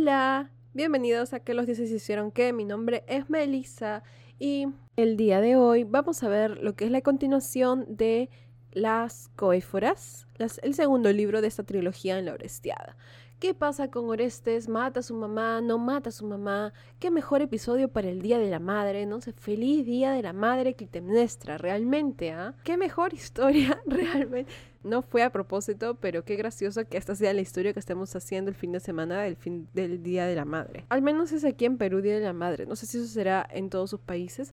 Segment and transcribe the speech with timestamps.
[0.00, 2.52] Hola, bienvenidos a Que los dioses hicieron que.
[2.52, 4.04] Mi nombre es Melissa
[4.38, 8.30] y el día de hoy vamos a ver lo que es la continuación de
[8.70, 10.28] Las Coéforas,
[10.62, 12.96] el segundo libro de esta trilogía en la Orestiada.
[13.38, 14.68] ¿Qué pasa con Orestes?
[14.68, 15.60] ¿Mata a su mamá?
[15.60, 16.72] ¿No mata a su mamá?
[16.98, 19.06] ¿Qué mejor episodio para el Día de la Madre?
[19.06, 22.56] No sé, feliz Día de la Madre Clitemnestra, realmente, ¿ah?
[22.64, 24.50] ¿Qué mejor historia realmente?
[24.82, 28.48] No fue a propósito, pero qué gracioso que esta sea la historia que estemos haciendo
[28.50, 30.86] el fin de semana del, fin, del Día de la Madre.
[30.88, 32.66] Al menos es aquí en Perú Día de la Madre.
[32.66, 34.50] No sé si eso será en todos sus países.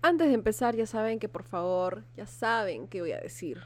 [0.00, 3.58] Antes de empezar, ya saben que por favor, ya saben qué voy a decir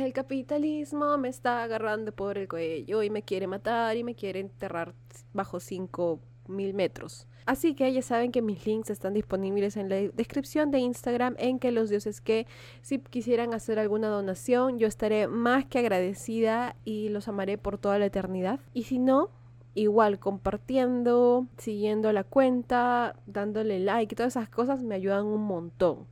[0.00, 4.40] el capitalismo me está agarrando por el cuello y me quiere matar y me quiere
[4.40, 4.94] enterrar
[5.32, 7.26] bajo 5 mil metros.
[7.46, 11.58] Así que ya saben que mis links están disponibles en la descripción de Instagram en
[11.58, 12.46] que los dioses que
[12.80, 17.98] si quisieran hacer alguna donación yo estaré más que agradecida y los amaré por toda
[17.98, 18.60] la eternidad.
[18.72, 19.30] Y si no,
[19.74, 26.06] igual compartiendo, siguiendo la cuenta, dándole like, todas esas cosas me ayudan un montón.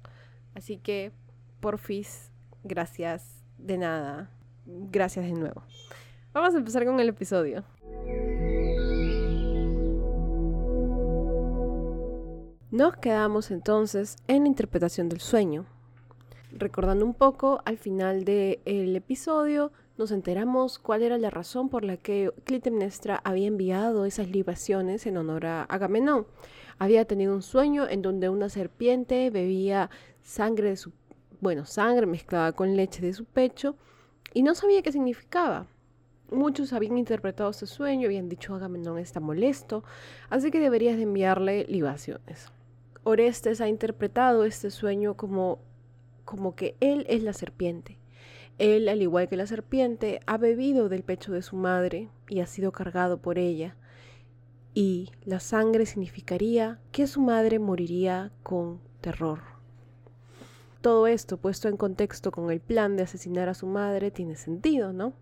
[0.54, 1.12] Así que,
[1.60, 2.30] porfis,
[2.62, 4.30] gracias de nada.
[4.66, 5.62] Gracias de nuevo.
[6.32, 7.64] Vamos a empezar con el episodio.
[12.70, 15.66] Nos quedamos entonces en la interpretación del sueño.
[16.52, 21.98] Recordando un poco, al final del episodio nos enteramos cuál era la razón por la
[21.98, 26.26] que Clitemnestra había enviado esas libaciones en honor a Agamenón.
[26.78, 29.90] Había tenido un sueño en donde una serpiente bebía
[30.22, 30.92] sangre de su
[31.42, 33.76] bueno, sangre mezclada con leche de su pecho,
[34.32, 35.66] y no sabía qué significaba.
[36.30, 39.82] Muchos habían interpretado ese sueño, habían dicho Agamenón está molesto,
[40.30, 42.52] así que deberías de enviarle libaciones.
[43.02, 45.58] Orestes ha interpretado este sueño como,
[46.24, 47.98] como que él es la serpiente.
[48.58, 52.46] Él, al igual que la serpiente, ha bebido del pecho de su madre y ha
[52.46, 53.76] sido cargado por ella.
[54.74, 59.51] Y la sangre significaría que su madre moriría con terror.
[60.82, 64.92] Todo esto puesto en contexto con el plan de asesinar a su madre tiene sentido,
[64.92, 65.14] ¿no?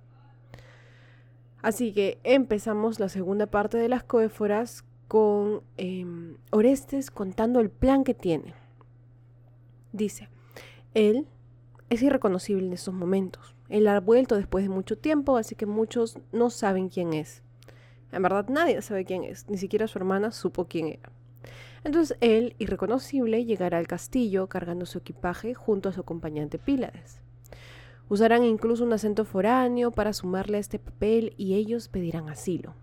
[1.63, 8.05] Así que empezamos la segunda parte de las coéforas con em, Orestes contando el plan
[8.05, 8.55] que tiene.
[9.93, 10.29] Dice,
[10.95, 11.27] él
[11.91, 13.55] es irreconocible en estos momentos.
[13.69, 17.43] Él ha vuelto después de mucho tiempo, así que muchos no saben quién es.
[18.13, 21.13] En verdad nadie sabe quién es, ni siquiera su hermana supo quién era.
[21.85, 27.21] Entonces él, irreconocible, llegará al castillo cargando su equipaje junto a su acompañante Pílades.
[28.09, 32.75] Usarán incluso un acento foráneo para sumarle a este papel y ellos pedirán asilo.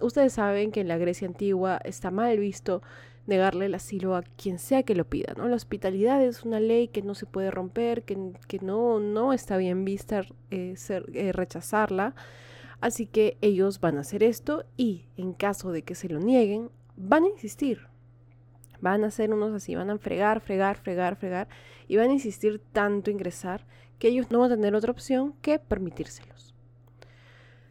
[0.00, 2.82] Ustedes saben que en la Grecia antigua está mal visto
[3.26, 5.48] negarle el asilo a quien sea que lo pida, ¿no?
[5.48, 8.16] La hospitalidad es una ley que no se puede romper, que,
[8.60, 12.14] no, no está bien vista eh, eh, rechazarla,
[12.80, 16.70] así que ellos van a hacer esto y en caso de que se lo nieguen,
[16.96, 17.88] van a insistir,
[18.80, 21.48] Van a ser unos así, van a fregar, fregar, fregar, fregar
[21.88, 23.66] y van a insistir tanto ingresar
[23.98, 26.54] que ellos no van a tener otra opción que permitírselos.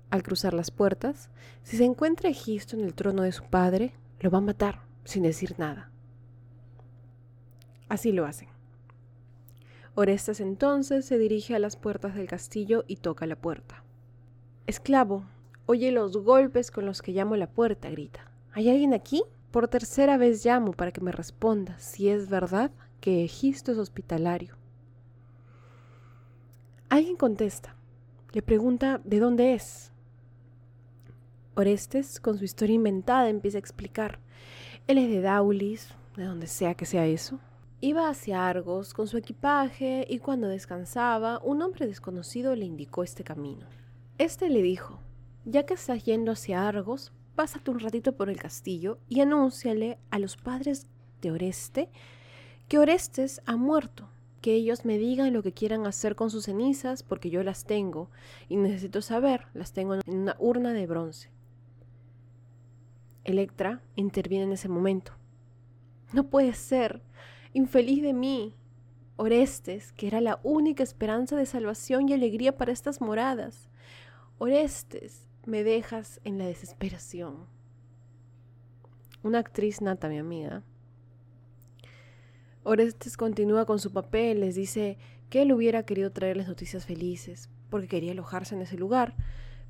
[0.10, 1.30] Al cruzar las puertas,
[1.64, 5.24] si se encuentra Egisto en el trono de su padre, lo va a matar sin
[5.24, 5.92] decir nada.
[7.90, 8.50] Así lo hacen.
[9.94, 13.84] Orestes entonces se dirige a las puertas del castillo y toca la puerta.
[14.68, 15.26] Esclavo,
[15.68, 18.30] oye los golpes con los que llamo la puerta, grita.
[18.52, 19.24] ¿Hay alguien aquí?
[19.56, 24.58] Por tercera vez llamo para que me responda si es verdad que Egisto es hospitalario.
[26.90, 27.74] Alguien contesta.
[28.34, 29.94] Le pregunta de dónde es.
[31.56, 34.20] Orestes, con su historia inventada, empieza a explicar.
[34.88, 37.40] Él es de Daulis, de donde sea que sea eso.
[37.80, 43.24] Iba hacia Argos con su equipaje y cuando descansaba, un hombre desconocido le indicó este
[43.24, 43.68] camino.
[44.18, 45.00] Este le dijo,
[45.46, 50.20] ya que estás yendo hacia Argos, pásate un ratito por el castillo y anúnciale a
[50.20, 50.88] los padres
[51.22, 51.90] de Oreste
[52.68, 54.10] que Orestes ha muerto,
[54.42, 58.10] que ellos me digan lo que quieran hacer con sus cenizas porque yo las tengo
[58.50, 61.30] y necesito saber, las tengo en una urna de bronce.
[63.24, 65.14] Electra interviene en ese momento.
[66.14, 67.02] No puede ser,
[67.54, 68.56] infeliz de mí,
[69.18, 73.70] Orestes, que era la única esperanza de salvación y alegría para estas moradas.
[74.38, 77.48] Orestes, me dejas en la desesperación.
[79.24, 80.64] Una actriz nata, mi amiga.
[82.64, 84.98] Orestes continúa con su papel, les dice
[85.30, 89.16] que él hubiera querido traerles noticias felices, porque quería alojarse en ese lugar,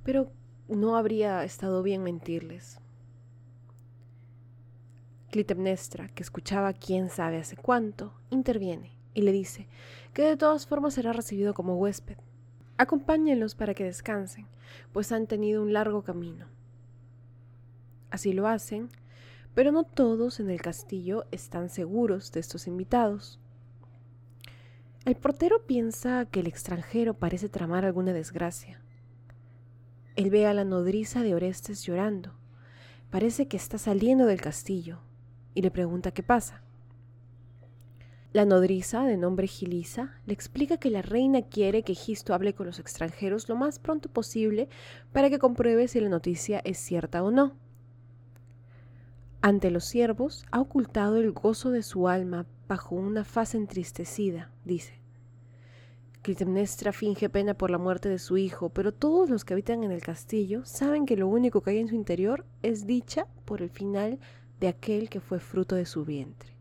[0.04, 0.32] pero
[0.68, 2.80] no habría estado bien mentirles.
[5.32, 9.68] Clitemnestra, que escuchaba quién sabe hace cuánto, interviene y le dice
[10.14, 12.18] que de todas formas será recibido como huésped,
[12.78, 14.48] Acompáñenlos para que descansen,
[14.92, 16.48] pues han tenido un largo camino.
[18.12, 18.90] Así lo hacen,
[19.54, 23.40] pero no todos en el castillo están seguros de estos invitados.
[25.06, 28.82] El portero piensa que el extranjero parece tramar alguna desgracia.
[30.16, 32.34] Él ve a la nodriza de Orestes llorando.
[33.12, 35.00] Parece que está saliendo del castillo
[35.54, 36.62] y le pregunta qué pasa.
[38.36, 42.66] La nodriza, de nombre Gilisa, le explica que la reina quiere que Gisto hable con
[42.66, 44.68] los extranjeros lo más pronto posible
[45.14, 47.54] para que compruebe si la noticia es cierta o no.
[49.40, 55.00] Ante los siervos ha ocultado el gozo de su alma bajo una faz entristecida, dice.
[56.22, 59.94] Clitemnestra finge pena por la muerte de su hijo, pero todos los que habitan en
[59.94, 63.70] el castillo saben que lo único que hay en su interior es dicha por el
[63.70, 64.20] final
[64.60, 66.55] de aquel que fue fruto de su vientre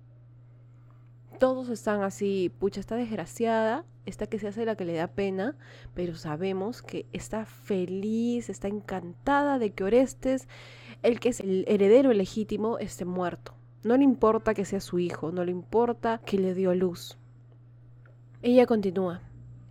[1.38, 5.56] todos están así, pucha, está desgraciada, está que se hace la que le da pena,
[5.94, 10.48] pero sabemos que está feliz, está encantada de que Orestes,
[11.02, 13.54] el que es el heredero legítimo, esté muerto.
[13.82, 17.18] No le importa que sea su hijo, no le importa que le dio luz.
[18.42, 19.20] Ella continúa,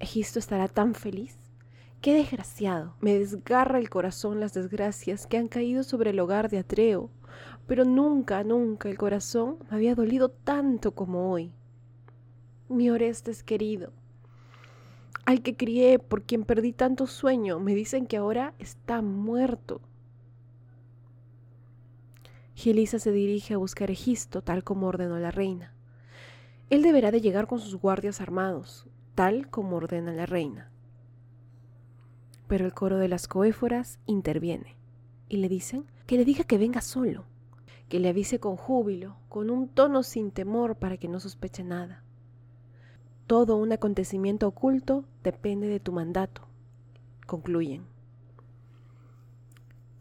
[0.03, 1.37] Egisto estará tan feliz.
[2.01, 2.97] Qué desgraciado.
[2.99, 7.09] Me desgarra el corazón las desgracias que han caído sobre el hogar de Atreo
[7.67, 11.53] pero nunca, nunca el corazón me había dolido tanto como hoy.
[12.69, 13.93] Mi Orestes querido,
[15.25, 19.81] al que crié, por quien perdí tanto sueño, me dicen que ahora está muerto.
[22.55, 25.73] Gilisa se dirige a buscar a Egisto, tal como ordenó la reina.
[26.69, 28.85] Él deberá de llegar con sus guardias armados,
[29.15, 30.71] tal como ordena la reina.
[32.47, 34.75] Pero el coro de las coéforas interviene
[35.29, 37.25] y le dicen que le diga que venga solo
[37.89, 42.03] que le avise con júbilo, con un tono sin temor para que no sospeche nada.
[43.27, 46.47] Todo un acontecimiento oculto depende de tu mandato,
[47.25, 47.85] concluyen.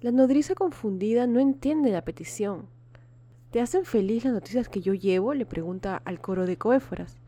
[0.01, 2.67] La nodriza confundida no entiende la petición.
[3.53, 5.35] ¿Te hacen feliz las noticias que yo llevo?
[5.35, 7.19] le pregunta al coro de coéforas.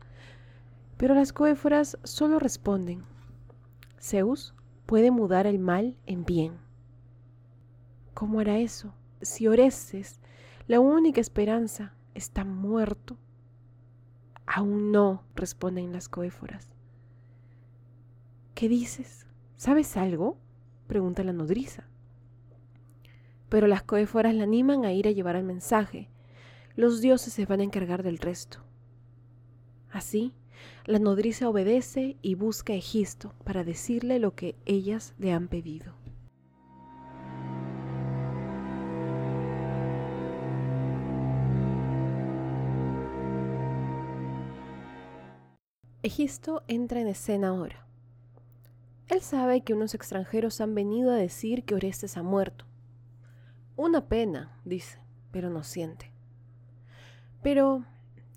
[0.97, 3.03] Pero las coéforas solo responden,
[4.01, 4.53] Zeus
[4.85, 6.53] puede mudar el mal en bien.
[8.13, 8.93] ¿Cómo hará eso?
[9.21, 10.19] Si Orestes
[10.67, 13.17] la única esperanza está muerto.
[14.47, 16.69] Aún no, responden las coéforas.
[18.55, 19.27] ¿Qué dices?
[19.57, 20.37] ¿Sabes algo?
[20.87, 21.83] pregunta la nodriza.
[23.49, 26.09] Pero las coéforas la animan a ir a llevar el mensaje.
[26.75, 28.59] Los dioses se van a encargar del resto.
[29.91, 30.33] Así,
[30.85, 35.93] la nodriza obedece y busca a Egisto para decirle lo que ellas le han pedido.
[46.05, 47.83] Egisto entra en escena ahora.
[49.07, 52.65] Él sabe que unos extranjeros han venido a decir que Orestes ha muerto.
[53.75, 54.99] Una pena, dice,
[55.31, 56.11] pero no siente.
[57.41, 57.85] Pero,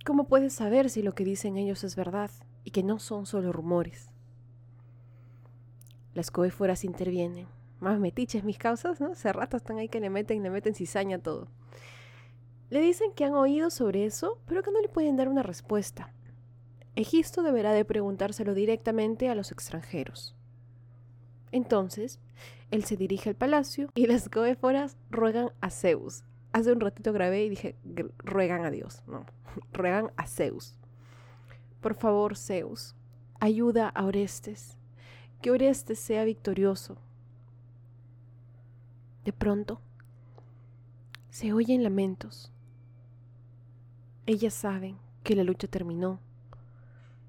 [0.07, 2.31] ¿cómo puedes saber si lo que dicen ellos es verdad
[2.65, 4.09] y que no son solo rumores?
[6.15, 7.49] Las coéforas intervienen.
[7.81, 9.13] Más metiches mis causas, ¿no?
[9.13, 11.49] Hace rato están ahí que le meten, le meten cizaña todo.
[12.71, 16.15] Le dicen que han oído sobre eso, pero que no le pueden dar una respuesta.
[16.99, 20.35] Egisto deberá de preguntárselo directamente a los extranjeros.
[21.53, 22.19] Entonces,
[22.73, 26.25] él se dirige al palacio y las coéforas ruegan a Zeus.
[26.53, 27.77] Hace un ratito grabé y dije,
[28.19, 29.25] ruegan a Dios, no,
[29.73, 30.77] ruegan a Zeus.
[31.81, 32.97] Por favor, Zeus,
[33.39, 34.77] ayuda a Orestes,
[35.41, 36.99] que Orestes sea victorioso.
[39.25, 39.81] De pronto,
[41.31, 42.51] se oyen lamentos.
[44.27, 46.19] Ellas saben que la lucha terminó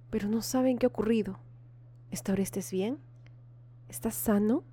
[0.09, 1.39] pero no saben qué ha ocurrido.
[2.11, 2.99] ¿Está Orestes bien?
[3.87, 4.63] ¿Está sano?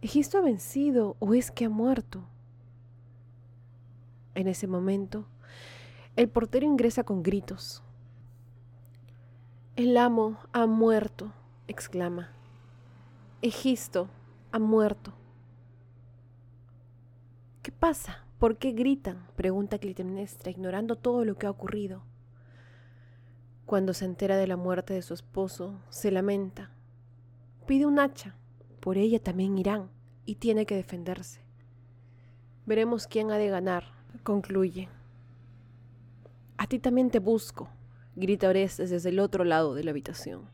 [0.00, 2.24] ¿Egisto ha vencido o es que ha muerto?
[4.34, 5.26] En ese momento,
[6.16, 7.82] el portero ingresa con gritos.
[9.76, 11.32] El amo ha muerto,
[11.66, 12.30] exclama.
[13.42, 14.08] Egisto
[14.52, 15.12] ha muerto.
[17.62, 18.24] ¿Qué pasa?
[18.38, 19.26] ¿Por qué gritan?
[19.36, 22.02] pregunta Clitemnestra, ignorando todo lo que ha ocurrido.
[23.66, 26.70] Cuando se entera de la muerte de su esposo, se lamenta.
[27.66, 28.36] Pide un hacha.
[28.80, 29.88] Por ella también irán
[30.26, 31.40] y tiene que defenderse.
[32.66, 33.84] Veremos quién ha de ganar,
[34.22, 34.88] concluye.
[36.58, 37.68] A ti también te busco,
[38.16, 40.48] grita Orestes desde el otro lado de la habitación.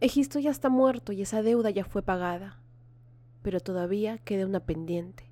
[0.00, 2.58] Egisto ya está muerto y esa deuda ya fue pagada,
[3.42, 5.24] pero todavía queda una pendiente.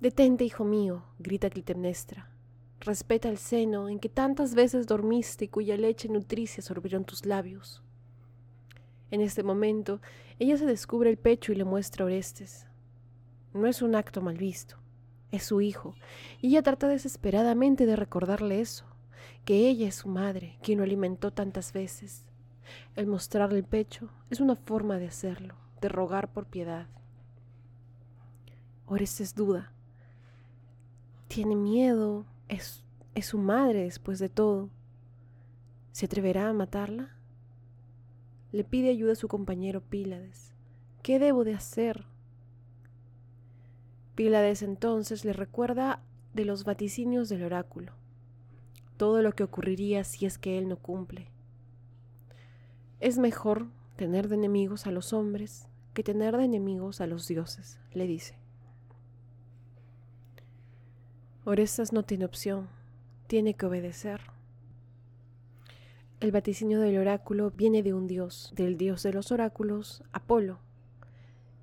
[0.00, 2.30] Detente, hijo mío, grita Clitemnestra.
[2.80, 7.82] Respeta el seno en que tantas veces dormiste y cuya leche nutricia sorbieron tus labios.
[9.10, 10.00] En este momento,
[10.38, 12.66] ella se descubre el pecho y le muestra a Orestes.
[13.52, 14.76] No es un acto mal visto.
[15.30, 15.94] Es su hijo.
[16.40, 18.86] Y ella trata desesperadamente de recordarle eso,
[19.44, 22.24] que ella es su madre, quien lo alimentó tantas veces.
[22.96, 26.86] El mostrarle el pecho es una forma de hacerlo, de rogar por piedad.
[28.86, 29.72] Orestes duda.
[31.28, 32.26] Tiene miedo.
[32.50, 32.82] Es,
[33.22, 34.70] su madre después de todo.
[35.92, 37.16] ¿Se atreverá a matarla?
[38.50, 40.52] Le pide ayuda a su compañero Pílades.
[41.02, 42.06] ¿Qué debo de hacer?
[44.16, 46.02] Pílades entonces le recuerda
[46.34, 47.92] de los vaticinios del oráculo,
[48.96, 51.30] todo lo que ocurriría si es que él no cumple.
[52.98, 57.78] Es mejor tener de enemigos a los hombres que tener de enemigos a los dioses,
[57.92, 58.39] le dice.
[61.46, 62.68] Orestes no tiene opción,
[63.26, 64.20] tiene que obedecer.
[66.20, 70.58] El vaticinio del oráculo viene de un dios, del dios de los oráculos, Apolo.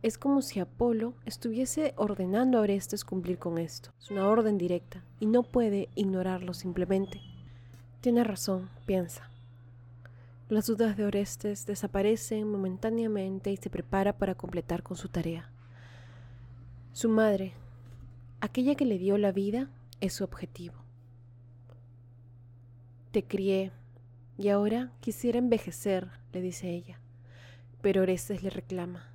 [0.01, 3.91] Es como si Apolo estuviese ordenando a Orestes cumplir con esto.
[4.01, 7.21] Es una orden directa y no puede ignorarlo simplemente.
[8.01, 9.29] Tiene razón, piensa.
[10.49, 15.51] Las dudas de Orestes desaparecen momentáneamente y se prepara para completar con su tarea.
[16.93, 17.53] Su madre,
[18.41, 20.75] aquella que le dio la vida, es su objetivo.
[23.11, 23.71] Te crié,
[24.37, 26.99] y ahora quisiera envejecer, le dice ella.
[27.81, 29.11] Pero Orestes le reclama.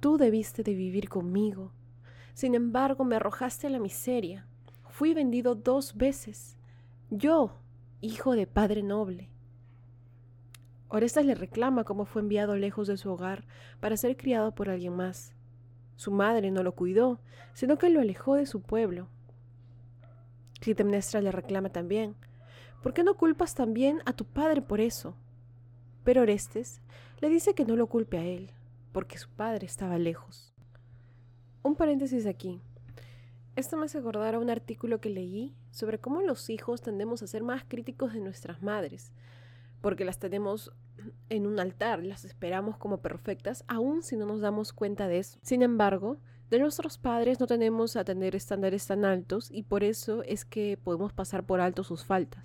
[0.00, 1.72] Tú debiste de vivir conmigo.
[2.32, 4.46] Sin embargo, me arrojaste a la miseria.
[4.88, 6.56] Fui vendido dos veces.
[7.10, 7.58] Yo,
[8.00, 9.28] hijo de padre noble.
[10.88, 13.44] Orestes le reclama cómo fue enviado lejos de su hogar
[13.80, 15.35] para ser criado por alguien más.
[15.96, 17.20] Su madre no lo cuidó,
[17.54, 19.08] sino que lo alejó de su pueblo.
[20.60, 22.16] Clitemnestra le reclama también
[22.86, 25.16] ¿Por qué no culpas también a tu padre por eso?
[26.04, 26.80] Pero Orestes
[27.20, 28.52] le dice que no lo culpe a él,
[28.92, 30.54] porque su padre estaba lejos.
[31.64, 32.60] Un paréntesis aquí.
[33.56, 37.26] Esto me hace acordar a un artículo que leí sobre cómo los hijos tendemos a
[37.26, 39.10] ser más críticos de nuestras madres,
[39.80, 40.70] porque las tenemos
[41.28, 45.38] en un altar, las esperamos como perfectas, aun si no nos damos cuenta de eso.
[45.42, 46.18] Sin embargo,
[46.50, 50.78] de nuestros padres no tenemos a tener estándares tan altos y por eso es que
[50.82, 52.44] podemos pasar por alto sus faltas.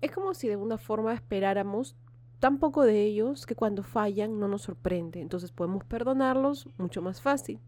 [0.00, 1.96] Es como si de una forma esperáramos
[2.38, 7.20] tan poco de ellos que cuando fallan no nos sorprende, entonces podemos perdonarlos mucho más
[7.20, 7.60] fácil.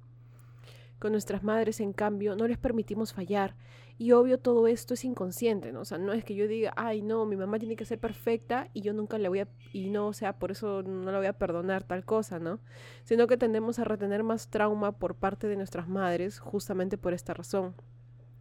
[1.01, 3.57] Con nuestras madres, en cambio, no les permitimos fallar.
[3.97, 5.81] Y obvio todo esto es inconsciente, ¿no?
[5.81, 8.69] O sea, no es que yo diga, ay, no, mi mamá tiene que ser perfecta
[8.75, 11.27] y yo nunca le voy a, y no, o sea, por eso no la voy
[11.27, 12.61] a perdonar tal cosa, ¿no?
[13.05, 17.33] Sino que tendemos a retener más trauma por parte de nuestras madres justamente por esta
[17.33, 17.75] razón.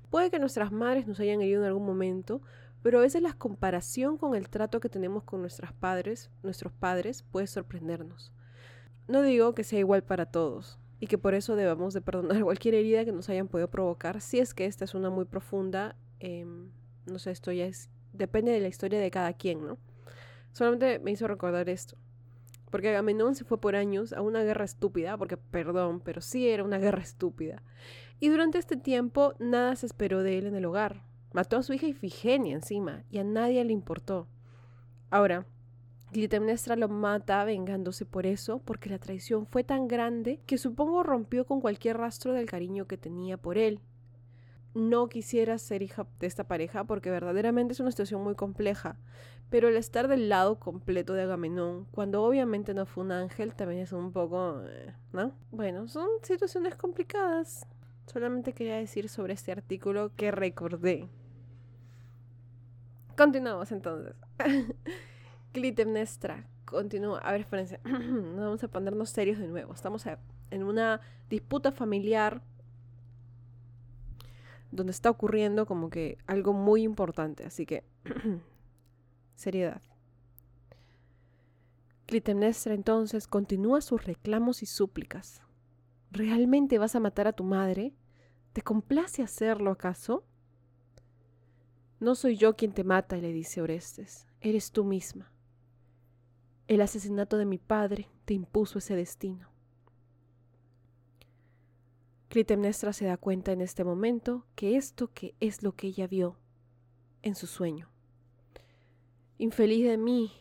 [0.10, 2.42] Puede que nuestras madres nos hayan herido en algún momento,
[2.82, 7.24] pero a veces la comparación con el trato que tenemos con nuestros padres, nuestros padres,
[7.24, 8.34] puede sorprendernos.
[9.08, 12.76] No digo que sea igual para todos y que por eso debamos de perdonar cualquier
[12.76, 16.70] herida que nos hayan podido provocar, si es que esta es una muy profunda, em,
[17.06, 19.78] no sé, esto ya es, depende de la historia de cada quien, ¿no?
[20.52, 21.98] Solamente me hizo recordar esto.
[22.70, 26.64] Porque Agamenón se fue por años a una guerra estúpida, porque perdón, pero sí era
[26.64, 27.64] una guerra estúpida.
[28.20, 31.04] Y durante este tiempo nada se esperó de él en el hogar.
[31.34, 34.28] Mató a su hija Ifigenia encima y a nadie le importó.
[35.10, 35.46] Ahora,
[36.12, 41.46] Clitemnestra lo mata vengándose por eso, porque la traición fue tan grande que supongo rompió
[41.46, 43.80] con cualquier rastro del cariño que tenía por él.
[44.74, 48.98] No quisiera ser hija de esta pareja porque verdaderamente es una situación muy compleja,
[49.50, 53.82] pero el estar del lado completo de Agamenón, cuando obviamente no fue un ángel, también
[53.82, 54.62] es un poco...
[54.66, 55.34] Eh, ¿no?
[55.52, 57.68] Bueno, son situaciones complicadas.
[58.08, 61.08] Solamente quería decir sobre este artículo que recordé.
[63.16, 64.16] Continuamos entonces.
[65.52, 67.20] Clitemnestra continúa.
[67.20, 67.80] A ver, espérense.
[67.84, 69.74] vamos a ponernos serios de nuevo.
[69.74, 70.06] Estamos
[70.52, 72.42] en una disputa familiar
[74.72, 77.46] donde está ocurriendo como que algo muy importante.
[77.46, 77.84] Así que,
[79.36, 79.82] seriedad.
[82.06, 85.42] Clitemnestra entonces continúa sus reclamos y súplicas.
[86.12, 87.94] ¿Realmente vas a matar a tu madre?
[88.54, 90.24] ¿Te complace hacerlo acaso?
[92.00, 95.32] No soy yo quien te mata, le dice Orestes, eres tú misma.
[96.70, 99.50] El asesinato de mi padre te impuso ese destino.
[102.28, 106.38] Clitemnestra se da cuenta en este momento que esto que es lo que ella vio
[107.24, 107.90] en su sueño.
[109.40, 110.32] Infeliz de mí,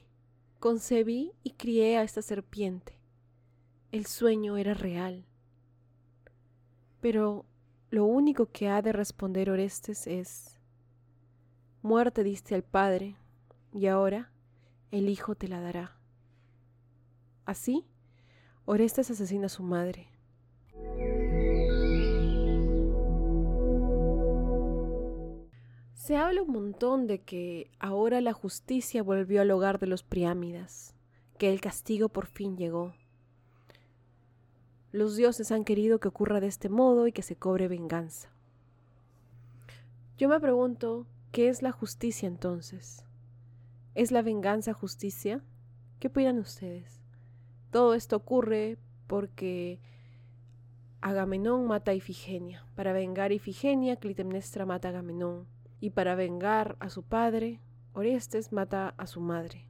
[0.61, 2.99] concebí y crié a esta serpiente.
[3.90, 5.25] El sueño era real.
[7.00, 7.47] Pero
[7.88, 10.61] lo único que ha de responder Orestes es,
[11.80, 13.16] muerte diste al Padre,
[13.73, 14.30] y ahora
[14.90, 15.98] el Hijo te la dará.
[17.49, 17.87] Así,
[18.67, 20.11] Orestes asesina a su madre.
[25.95, 30.95] Se habla un montón de que ahora la justicia volvió al hogar de los Priámidas,
[31.38, 32.93] que el castigo por fin llegó.
[34.93, 38.28] Los dioses han querido que ocurra de este modo y que se cobre venganza.
[40.19, 43.07] Yo me pregunto, ¿qué es la justicia entonces?
[43.95, 45.43] ¿Es la venganza justicia?
[45.99, 46.98] ¿Qué opinan ustedes?
[47.71, 49.81] Todo esto ocurre porque
[51.01, 52.65] Agamenón mata a Ifigenia.
[52.75, 55.47] Para vengar a Ifigenia, Clitemnestra mata a Agamenón.
[55.81, 57.61] Y para vengar a su padre,
[57.93, 59.67] Orestes mata a su madre.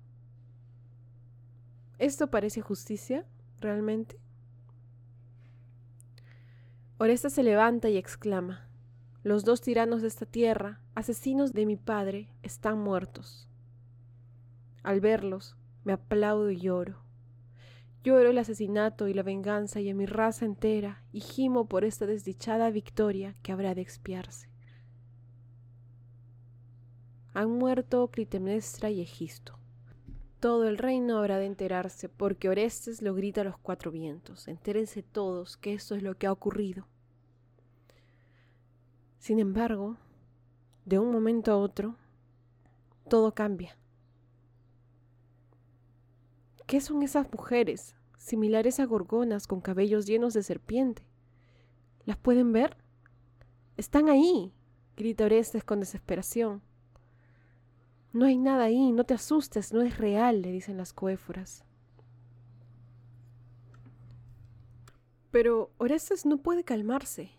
[1.99, 3.27] ¿Esto parece justicia
[3.61, 4.19] realmente?
[6.99, 8.69] Orestes se levanta y exclama,
[9.23, 13.49] Los dos tiranos de esta tierra, asesinos de mi padre, están muertos.
[14.83, 17.08] Al verlos, me aplaudo y lloro.
[18.05, 22.07] Lloro el asesinato y la venganza y a mi raza entera, y gimo por esta
[22.07, 24.49] desdichada victoria que habrá de expiarse.
[27.35, 29.59] Han muerto Clitemnestra y Egisto.
[30.41, 34.47] Todo el reino habrá de enterarse, porque Orestes lo grita a los cuatro vientos.
[34.47, 36.87] Entérense todos que esto es lo que ha ocurrido.
[39.19, 39.97] Sin embargo,
[40.85, 41.97] de un momento a otro,
[43.09, 43.78] todo cambia.
[46.69, 51.03] ¿Qué son esas mujeres, similares a gorgonas con cabellos llenos de serpiente?
[52.05, 52.77] ¿Las pueden ver?
[53.79, 54.53] Están ahí,
[54.95, 56.61] grita Orestes con desesperación.
[58.13, 61.65] No hay nada ahí, no te asustes, no es real, le dicen las coéforas.
[65.31, 67.31] Pero Orestes no puede calmarse.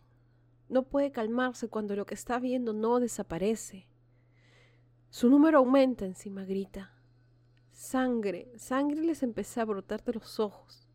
[0.69, 3.86] No puede calmarse cuando lo que está viendo no desaparece.
[5.12, 6.98] Su número aumenta encima, grita.
[7.80, 10.86] Sangre, sangre les empezó a brotar de los ojos.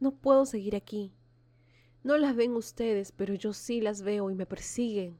[0.00, 1.14] No puedo seguir aquí.
[2.02, 5.16] No las ven ustedes, pero yo sí las veo y me persiguen.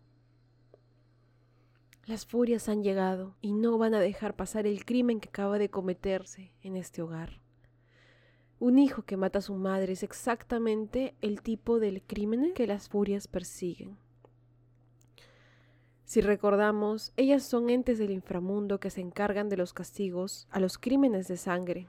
[2.04, 5.70] Las furias han llegado y no van a dejar pasar el crimen que acaba de
[5.70, 7.40] cometerse en este hogar.
[8.58, 12.88] Un hijo que mata a su madre es exactamente el tipo del crimen que las
[12.88, 13.96] furias persiguen.
[16.06, 20.78] Si recordamos, ellas son entes del inframundo que se encargan de los castigos a los
[20.78, 21.88] crímenes de sangre.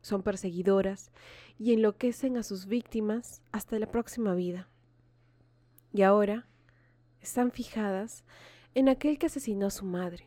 [0.00, 1.12] Son perseguidoras
[1.58, 4.70] y enloquecen a sus víctimas hasta la próxima vida.
[5.92, 6.48] Y ahora
[7.20, 8.24] están fijadas
[8.74, 10.26] en aquel que asesinó a su madre.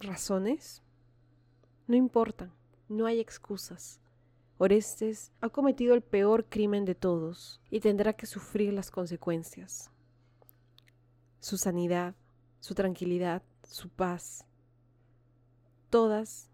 [0.00, 0.82] ¿Razones?
[1.86, 2.52] No importan,
[2.88, 4.00] no hay excusas.
[4.58, 9.92] Orestes ha cometido el peor crimen de todos y tendrá que sufrir las consecuencias.
[11.46, 12.16] Su sanidad,
[12.58, 14.44] su tranquilidad, su paz,
[15.90, 16.50] todas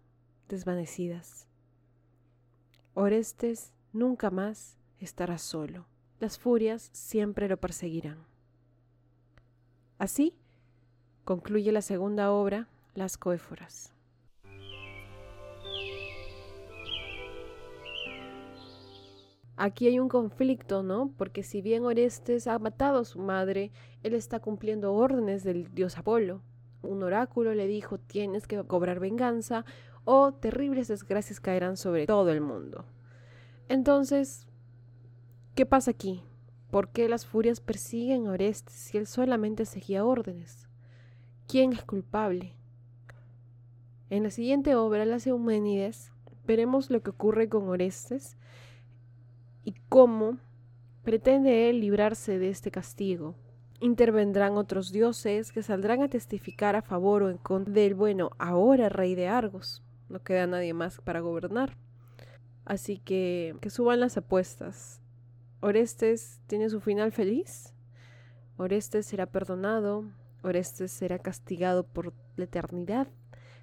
[0.49, 1.47] desvanecidas.
[2.93, 5.87] Orestes nunca más estará solo.
[6.19, 8.23] Las furias siempre lo perseguirán.
[9.97, 10.35] Así
[11.23, 13.92] concluye la segunda obra, Las Coéforas.
[19.55, 21.11] Aquí hay un conflicto, ¿no?
[21.17, 25.97] Porque si bien Orestes ha matado a su madre, él está cumpliendo órdenes del dios
[25.97, 26.41] Apolo.
[26.81, 29.63] Un oráculo le dijo, tienes que cobrar venganza
[30.05, 32.85] o terribles desgracias caerán sobre todo el mundo.
[33.69, 34.47] Entonces,
[35.55, 36.23] ¿qué pasa aquí?
[36.71, 40.67] ¿Por qué las furias persiguen a Orestes si él solamente seguía órdenes?
[41.47, 42.55] ¿Quién es culpable?
[44.09, 46.11] En la siguiente obra, Las Euménides,
[46.45, 48.37] veremos lo que ocurre con Orestes
[49.63, 50.37] y cómo
[51.03, 53.35] pretende él librarse de este castigo.
[53.79, 58.89] Intervendrán otros dioses que saldrán a testificar a favor o en contra del bueno, ahora
[58.89, 59.83] rey de Argos.
[60.09, 61.75] No queda nadie más para gobernar.
[62.65, 65.01] Así que que suban las apuestas.
[65.59, 67.73] Orestes tiene su final feliz.
[68.57, 70.05] Orestes será perdonado.
[70.43, 73.07] Orestes será castigado por la eternidad.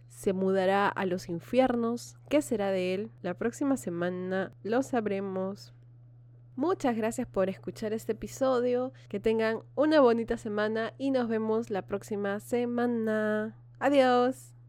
[0.09, 2.17] Se mudará a los infiernos.
[2.29, 3.11] ¿Qué será de él?
[3.23, 5.73] La próxima semana lo sabremos.
[6.57, 8.93] Muchas gracias por escuchar este episodio.
[9.09, 13.57] Que tengan una bonita semana y nos vemos la próxima semana.
[13.79, 14.60] Adiós.